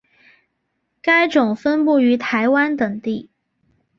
[0.99, 3.29] 该种分布于台湾等地。